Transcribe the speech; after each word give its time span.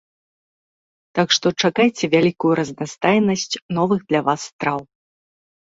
Так 1.19 1.27
што 1.37 1.47
чакайце 1.63 2.05
вялікую 2.15 2.53
разнастайнасць 2.61 3.49
новых 3.81 3.99
для 4.11 4.19
вас 4.31 4.41
страў. 4.53 4.79